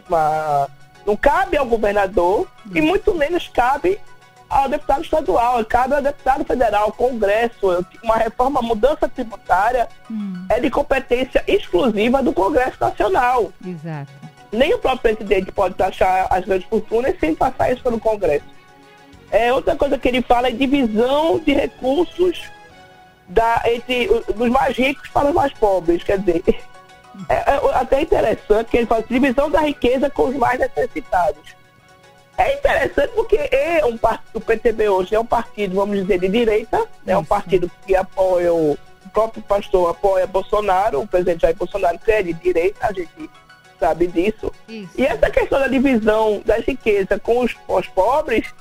uma, 0.06 0.68
não 1.06 1.16
cabe 1.16 1.56
ao 1.56 1.66
governador 1.66 2.46
e 2.74 2.80
muito 2.80 3.14
menos 3.14 3.48
cabe 3.48 3.98
ao 4.48 4.68
deputado 4.68 5.02
estadual, 5.02 5.64
cabe 5.64 5.94
ao 5.94 6.02
deputado 6.02 6.44
federal, 6.44 6.84
ao 6.84 6.92
Congresso. 6.92 7.84
Uma 8.02 8.16
reforma, 8.16 8.62
mudança 8.62 9.08
tributária 9.08 9.88
hum. 10.10 10.46
é 10.48 10.60
de 10.60 10.70
competência 10.70 11.42
exclusiva 11.46 12.22
do 12.22 12.32
Congresso 12.32 12.76
Nacional. 12.80 13.52
Exato. 13.64 14.12
Nem 14.52 14.72
o 14.74 14.78
próprio 14.78 15.14
presidente 15.14 15.50
pode 15.50 15.74
taxar 15.74 16.28
as 16.30 16.44
grandes 16.44 16.68
fortunas 16.68 17.18
sem 17.18 17.34
passar 17.34 17.72
isso 17.72 17.82
pelo 17.82 17.98
Congresso. 17.98 18.55
É, 19.30 19.52
outra 19.52 19.76
coisa 19.76 19.98
que 19.98 20.08
ele 20.08 20.22
fala 20.22 20.48
é 20.48 20.52
divisão 20.52 21.38
de 21.38 21.52
recursos 21.52 22.42
da, 23.28 23.62
entre 23.66 24.08
os 24.08 24.48
mais 24.50 24.76
ricos 24.76 25.08
para 25.08 25.28
os 25.28 25.34
mais 25.34 25.52
pobres. 25.52 26.02
Quer 26.02 26.18
dizer, 26.18 26.42
é, 27.28 27.34
é 27.34 27.74
até 27.74 28.02
interessante 28.02 28.70
que 28.70 28.76
ele 28.76 28.86
faz 28.86 29.04
divisão 29.08 29.50
da 29.50 29.60
riqueza 29.60 30.08
com 30.10 30.28
os 30.28 30.36
mais 30.36 30.58
necessitados. 30.58 31.56
É 32.38 32.54
interessante 32.54 33.12
porque 33.14 33.36
é 33.50 33.84
um 33.84 33.96
partido, 33.96 34.36
o 34.36 34.40
PTB 34.40 34.88
hoje 34.90 35.14
é 35.14 35.20
um 35.20 35.24
partido, 35.24 35.74
vamos 35.74 35.98
dizer, 35.98 36.20
de 36.20 36.28
direita, 36.28 36.76
é 36.76 36.86
né? 37.06 37.16
um 37.16 37.24
partido 37.24 37.70
que 37.86 37.96
apoia 37.96 38.52
o, 38.52 38.72
o 38.72 39.08
próprio 39.10 39.42
pastor 39.42 39.90
apoia 39.90 40.26
Bolsonaro, 40.26 41.00
o 41.00 41.06
presidente 41.06 41.40
Jair 41.40 41.56
Bolsonaro 41.56 41.98
que 41.98 42.12
é 42.12 42.22
de 42.22 42.34
direita, 42.34 42.86
a 42.86 42.92
gente 42.92 43.30
sabe 43.80 44.06
disso. 44.06 44.52
Isso. 44.68 44.90
E 44.98 45.06
essa 45.06 45.30
questão 45.30 45.58
da 45.58 45.68
divisão 45.68 46.42
da 46.44 46.56
riqueza 46.56 47.18
com 47.18 47.40
os, 47.40 47.56
os 47.66 47.86
pobres 47.88 48.52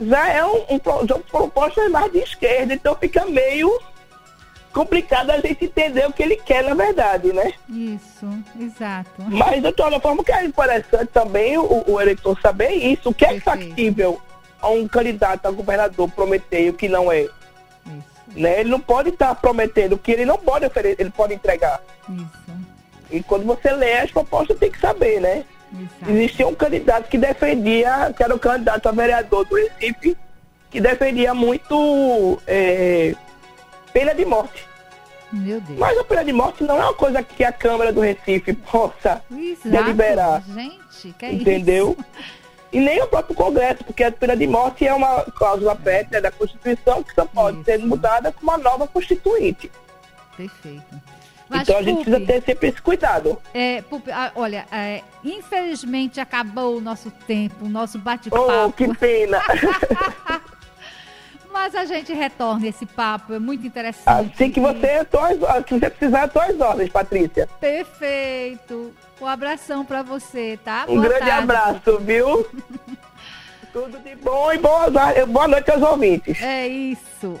já 0.00 0.28
é 0.28 0.44
um, 0.44 0.64
um, 0.70 0.76
um 1.16 1.20
proposta 1.30 1.88
mais 1.88 2.12
de 2.12 2.18
esquerda, 2.18 2.74
então 2.74 2.94
fica 2.96 3.24
meio 3.26 3.70
complicado 4.72 5.30
a 5.30 5.40
gente 5.40 5.64
entender 5.64 6.06
o 6.06 6.12
que 6.12 6.22
ele 6.22 6.36
quer 6.36 6.62
na 6.62 6.74
verdade, 6.74 7.32
né? 7.32 7.52
Isso, 7.68 8.28
exato. 8.60 9.10
Mas 9.28 9.62
de 9.62 9.72
toda 9.72 9.98
forma 9.98 10.22
que 10.22 10.32
é 10.32 10.44
interessante 10.44 11.08
também 11.12 11.58
o, 11.58 11.84
o 11.86 12.00
eleitor 12.00 12.38
saber 12.40 12.70
isso, 12.70 13.10
o 13.10 13.14
que 13.14 13.24
é 13.24 13.40
factível 13.40 14.20
a 14.60 14.68
um 14.68 14.86
candidato 14.86 15.46
a 15.46 15.50
governador 15.50 16.08
prometer 16.10 16.70
o 16.70 16.74
que 16.74 16.88
não 16.88 17.10
é. 17.10 17.28
Né? 18.36 18.60
Ele 18.60 18.70
não 18.70 18.80
pode 18.80 19.08
estar 19.08 19.34
prometendo 19.34 19.94
o 19.94 19.98
que 19.98 20.12
ele 20.12 20.24
não 20.24 20.36
pode 20.36 20.66
oferecer, 20.66 21.00
ele 21.00 21.10
pode 21.10 21.34
entregar. 21.34 21.80
Isso. 22.08 22.58
E 23.10 23.22
quando 23.22 23.44
você 23.44 23.72
lê 23.72 23.94
as 23.94 24.10
propostas, 24.10 24.58
tem 24.58 24.70
que 24.70 24.78
saber, 24.78 25.20
né? 25.20 25.44
Exato. 25.72 26.10
Existia 26.12 26.46
um 26.46 26.54
candidato 26.54 27.08
que 27.08 27.18
defendia, 27.18 28.12
que 28.16 28.22
era 28.22 28.34
o 28.34 28.38
candidato 28.38 28.88
a 28.88 28.92
vereador 28.92 29.44
do 29.44 29.56
Recife, 29.56 30.16
que 30.70 30.80
defendia 30.80 31.34
muito 31.34 32.40
é, 32.46 33.14
pena 33.92 34.14
de 34.14 34.24
morte. 34.24 34.66
Meu 35.32 35.60
Deus. 35.60 35.78
Mas 35.78 35.98
a 35.98 36.04
pena 36.04 36.24
de 36.24 36.32
morte 36.32 36.64
não 36.64 36.78
é 36.78 36.84
uma 36.84 36.94
coisa 36.94 37.22
que 37.22 37.44
a 37.44 37.52
Câmara 37.52 37.92
do 37.92 38.00
Recife 38.00 38.54
possa 38.54 39.22
Exato. 39.30 39.68
deliberar. 39.68 40.42
Gente, 40.42 41.12
que 41.18 41.24
é 41.26 41.32
entendeu? 41.32 41.96
isso? 41.98 42.28
E 42.72 42.80
nem 42.80 43.02
o 43.02 43.06
próprio 43.06 43.34
Congresso, 43.34 43.82
porque 43.84 44.04
a 44.04 44.12
pena 44.12 44.36
de 44.36 44.46
morte 44.46 44.86
é 44.86 44.92
uma 44.92 45.24
cláusula 45.24 45.74
pétrea 45.74 46.20
da 46.20 46.30
Constituição 46.30 47.02
que 47.02 47.14
só 47.14 47.24
pode 47.24 47.64
ser 47.64 47.78
Isso. 47.78 47.88
mudada 47.88 48.30
com 48.30 48.42
uma 48.42 48.58
nova 48.58 48.86
Constituinte. 48.86 49.70
Perfeito. 50.36 50.84
Mas, 51.48 51.62
então 51.62 51.78
a 51.78 51.82
gente 51.82 51.98
Pupi, 51.98 52.10
precisa 52.10 52.26
ter 52.26 52.42
sempre 52.44 52.68
esse 52.68 52.82
cuidado. 52.82 53.38
é, 53.54 53.82
Pupi, 53.82 54.10
olha, 54.34 54.66
é, 54.70 55.02
infelizmente 55.24 56.20
acabou 56.20 56.76
o 56.76 56.80
nosso 56.80 57.10
tempo, 57.26 57.64
o 57.64 57.68
nosso 57.68 57.98
Oh, 57.98 58.00
bate-papo. 58.00 58.72
que 58.72 58.94
pena! 58.96 59.40
Mas 61.50 61.74
a 61.74 61.84
gente 61.86 62.12
retorna 62.12 62.68
esse 62.68 62.84
papo, 62.86 63.32
é 63.34 63.38
muito 63.38 63.66
interessante. 63.66 64.32
assim 64.34 64.50
que 64.50 64.60
você, 64.60 65.02
tô 65.06 65.18
às- 65.18 65.38
se 65.66 65.78
você 65.78 65.90
precisar, 65.90 66.28
tô 66.28 66.38
às 66.40 66.60
ordens, 66.60 66.90
Patrícia. 66.90 67.48
Perfeito. 67.58 68.92
Um 69.20 69.26
abração 69.26 69.84
pra 69.84 70.02
você, 70.02 70.58
tá? 70.62 70.84
Um 70.88 70.96
Boa 70.96 71.08
grande 71.08 71.26
tarde. 71.26 71.42
abraço, 71.42 71.98
viu? 72.00 72.46
Tudo 73.72 73.98
de 73.98 74.14
bom 74.16 74.52
e 74.52 74.58
boa, 74.58 74.88
boa 75.26 75.48
noite 75.48 75.70
aos 75.70 75.82
ouvintes. 75.82 76.40
É 76.42 76.66
isso. 76.68 77.40